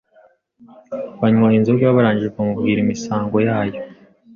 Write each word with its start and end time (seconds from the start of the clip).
Banywa 1.21 1.47
inzoga 1.57 1.95
Barangije 1.95 2.31
bamubwira 2.35 2.79
imisango 2.81 3.37
yayo 3.47 3.79